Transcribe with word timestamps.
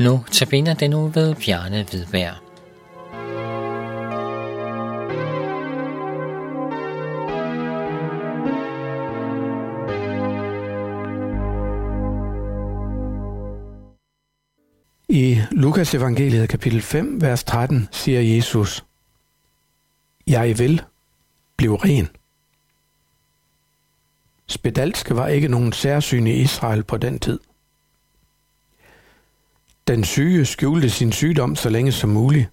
Nu 0.00 0.24
tabiner 0.32 0.74
den 0.74 0.90
nu 0.90 1.08
ved 1.08 1.34
Bjarne 1.34 1.86
Hvidberg. 1.90 2.34
I 15.08 15.42
Lukas 15.50 15.94
evangeliet 15.94 16.48
kapitel 16.48 16.82
5, 16.82 17.20
vers 17.20 17.44
13 17.44 17.88
siger 17.90 18.20
Jesus, 18.20 18.84
Jeg 20.26 20.58
vil 20.58 20.82
blive 21.56 21.76
ren. 21.76 22.08
Spedalske 24.46 25.16
var 25.16 25.26
ikke 25.26 25.48
nogen 25.48 25.72
særsyn 25.72 26.26
i 26.26 26.32
Israel 26.32 26.84
på 26.84 26.96
den 26.96 27.18
tid. 27.18 27.38
Den 29.88 30.04
syge 30.04 30.44
skjulte 30.44 30.90
sin 30.90 31.12
sygdom 31.12 31.56
så 31.56 31.68
længe 31.68 31.92
som 31.92 32.10
muligt, 32.10 32.48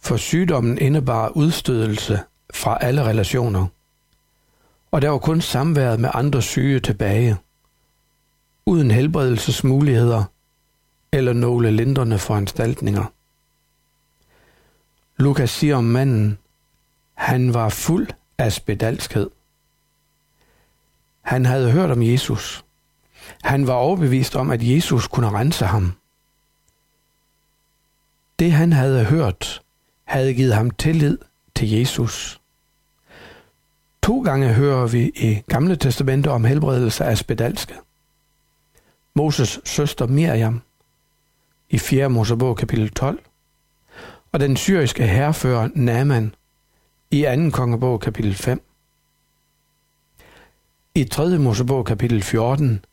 for 0.00 0.16
sygdommen 0.16 0.78
indebar 0.78 1.28
udstødelse 1.28 2.20
fra 2.54 2.78
alle 2.80 3.04
relationer. 3.04 3.66
Og 4.90 5.02
der 5.02 5.08
var 5.08 5.18
kun 5.18 5.40
samværet 5.40 6.00
med 6.00 6.10
andre 6.14 6.42
syge 6.42 6.80
tilbage. 6.80 7.36
Uden 8.66 8.90
helbredelsesmuligheder 8.90 10.24
eller 11.12 11.32
nogle 11.32 11.70
lindrende 11.70 12.18
foranstaltninger. 12.18 13.04
Lukas 15.16 15.50
siger 15.50 15.76
om 15.76 15.84
manden, 15.84 16.38
han 17.14 17.54
var 17.54 17.68
fuld 17.68 18.08
af 18.38 18.52
spedalskhed. 18.52 19.30
Han 21.22 21.46
havde 21.46 21.72
hørt 21.72 21.90
om 21.90 22.02
Jesus. 22.02 22.64
Han 23.42 23.66
var 23.66 23.74
overbevist 23.74 24.36
om, 24.36 24.50
at 24.50 24.62
Jesus 24.62 25.08
kunne 25.08 25.30
rense 25.30 25.66
ham. 25.66 25.92
Det 28.40 28.52
han 28.52 28.72
havde 28.72 29.04
hørt, 29.04 29.62
havde 30.04 30.34
givet 30.34 30.54
ham 30.54 30.70
tillid 30.70 31.18
til 31.56 31.70
Jesus. 31.70 32.40
To 34.02 34.22
gange 34.22 34.52
hører 34.52 34.86
vi 34.86 35.12
i 35.14 35.42
Gamle 35.48 35.76
Testamente 35.76 36.30
om 36.30 36.44
helbredelse 36.44 37.04
af 37.04 37.18
spedalske. 37.18 37.74
Moses 39.14 39.60
søster 39.64 40.06
Miriam 40.06 40.62
i 41.70 41.78
4. 41.78 42.08
Mosebog 42.08 42.56
kapitel 42.56 42.90
12, 42.90 43.18
og 44.32 44.40
den 44.40 44.56
syriske 44.56 45.06
herrefører 45.06 45.68
Naaman 45.74 46.34
i 47.10 47.26
2. 47.36 47.50
kongebog 47.50 48.00
kapitel 48.00 48.34
5. 48.34 48.62
I 50.94 51.04
3. 51.04 51.38
Mosebog 51.38 51.86
kapitel 51.86 52.22
14 52.22 52.84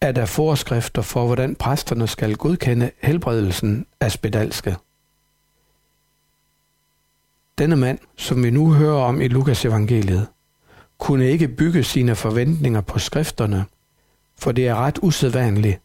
er 0.00 0.12
der 0.12 0.26
forskrifter 0.26 1.02
for, 1.02 1.26
hvordan 1.26 1.54
præsterne 1.54 2.06
skal 2.06 2.36
godkende 2.36 2.90
helbredelsen 3.02 3.86
af 4.00 4.12
spedalske. 4.12 4.76
Denne 7.58 7.76
mand, 7.76 7.98
som 8.16 8.44
vi 8.44 8.50
nu 8.50 8.72
hører 8.72 9.02
om 9.02 9.20
i 9.20 9.28
Lukas 9.28 9.64
evangeliet, 9.64 10.26
kunne 10.98 11.30
ikke 11.30 11.48
bygge 11.48 11.84
sine 11.84 12.16
forventninger 12.16 12.80
på 12.80 12.98
skrifterne, 12.98 13.64
for 14.38 14.52
det 14.52 14.68
er 14.68 14.74
ret 14.74 14.98
usædvanligt, 15.02 15.80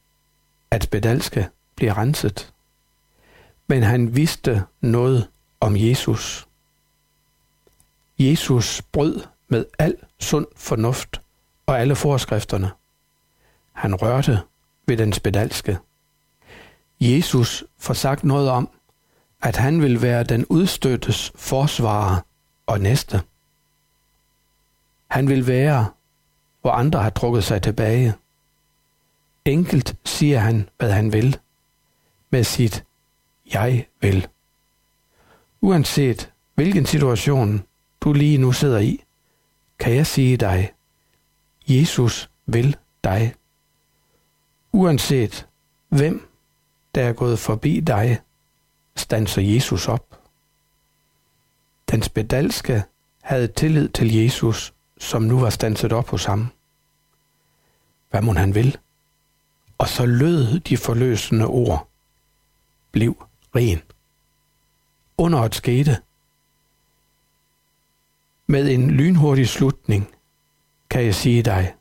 at 0.71 0.83
spedalske 0.83 1.47
bliver 1.75 1.97
renset. 1.97 2.53
Men 3.67 3.83
han 3.83 4.15
vidste 4.15 4.63
noget 4.81 5.27
om 5.59 5.77
Jesus. 5.77 6.47
Jesus 8.19 8.81
brød 8.81 9.21
med 9.47 9.65
al 9.79 9.95
sund 10.19 10.45
fornuft 10.55 11.21
og 11.65 11.79
alle 11.79 11.95
forskrifterne. 11.95 12.71
Han 13.73 13.95
rørte 13.95 14.39
ved 14.87 14.97
den 14.97 15.13
spedalske. 15.13 15.77
Jesus 16.99 17.63
får 17.77 17.93
sagt 17.93 18.23
noget 18.23 18.49
om, 18.49 18.69
at 19.41 19.55
han 19.55 19.81
vil 19.81 20.01
være 20.01 20.23
den 20.23 20.45
udstøttes 20.45 21.31
forsvarer 21.35 22.19
og 22.65 22.79
næste. 22.79 23.21
Han 25.07 25.29
vil 25.29 25.47
være, 25.47 25.89
hvor 26.61 26.71
andre 26.71 27.03
har 27.03 27.09
trukket 27.09 27.43
sig 27.43 27.61
tilbage. 27.61 28.13
Enkelt 29.45 29.95
siger 30.05 30.39
han, 30.39 30.69
hvad 30.77 30.91
han 30.91 31.13
vil, 31.13 31.39
med 32.29 32.43
sit 32.43 32.83
jeg 33.53 33.85
vil. 34.01 34.27
Uanset 35.61 36.31
hvilken 36.55 36.85
situation 36.85 37.63
du 38.01 38.13
lige 38.13 38.37
nu 38.37 38.51
sidder 38.51 38.79
i, 38.79 39.03
kan 39.79 39.95
jeg 39.95 40.07
sige 40.07 40.37
dig, 40.37 40.73
Jesus 41.67 42.29
vil 42.45 42.77
dig. 43.03 43.33
Uanset 44.73 45.47
hvem 45.89 46.29
der 46.95 47.03
er 47.03 47.13
gået 47.13 47.39
forbi 47.39 47.79
dig, 47.79 48.19
stanser 48.95 49.41
Jesus 49.41 49.87
op. 49.87 50.19
Den 51.91 52.01
spedalske 52.03 52.83
havde 53.21 53.47
tillid 53.47 53.89
til 53.89 54.15
Jesus, 54.15 54.73
som 54.97 55.21
nu 55.21 55.39
var 55.39 55.49
standset 55.49 55.93
op 55.93 56.09
hos 56.09 56.25
ham. 56.25 56.47
Hvad 58.09 58.21
må 58.21 58.33
han 58.33 58.55
vil? 58.55 58.77
Og 59.77 59.87
så 59.87 60.05
lød 60.05 60.59
de 60.59 60.77
forløsende 60.77 61.45
ord. 61.45 61.87
Bliv 62.91 63.25
ren. 63.55 63.81
Under 65.17 65.39
et 65.39 65.55
skete. 65.55 65.97
Med 68.47 68.69
en 68.69 68.91
lynhurtig 68.91 69.49
slutning 69.49 70.15
kan 70.89 71.03
jeg 71.05 71.15
sige 71.15 71.43
dig, 71.43 71.75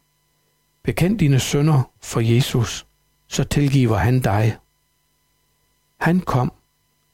bekend 0.82 1.18
dine 1.18 1.40
sønder 1.40 1.90
for 2.00 2.20
Jesus, 2.20 2.86
så 3.26 3.44
tilgiver 3.44 3.96
han 3.96 4.20
dig. 4.20 4.58
Han 6.00 6.20
kom 6.20 6.52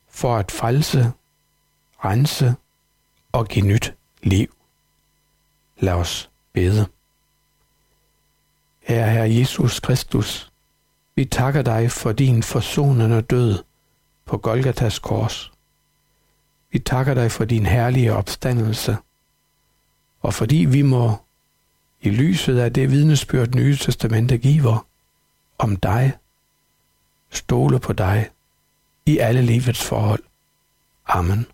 for 0.09 0.37
at 0.37 0.51
frelse, 0.51 1.13
rense 2.05 2.55
og 3.33 3.49
give 3.49 3.67
nyt 3.67 3.95
liv. 4.23 4.55
Lad 5.79 5.93
os 5.93 6.31
bede. 6.53 6.87
Herre, 8.81 9.11
Herre 9.11 9.35
Jesus 9.35 9.81
Kristus, 9.81 10.53
vi 11.15 11.25
takker 11.25 11.63
dig 11.63 11.91
for 11.91 12.13
din 12.13 12.43
forsonende 12.43 13.23
død 13.23 13.65
på 14.25 14.39
Golgatas 14.39 14.99
kors. 14.99 15.53
Vi 16.73 16.79
takker 16.79 17.15
dig 17.15 17.33
for 17.33 17.45
din 17.45 17.67
herlige 17.67 18.13
opstandelse, 18.13 18.97
og 20.21 20.35
fordi 20.35 20.57
vi 20.57 20.83
må 20.83 21.17
i 22.01 22.11
lyset 22.11 22.59
af 22.59 22.73
det 22.73 22.91
vidnesbyrd, 22.91 23.55
Nye 23.55 23.77
Testamente 23.77 24.39
giver 24.39 24.87
om 25.59 25.77
dig, 25.77 26.13
stole 27.31 27.81
på 27.81 27.93
dig 27.93 28.31
i 29.07 29.19
alle 29.19 29.43
livets 29.43 29.85
forhold. 29.85 30.23
Amen. 31.07 31.47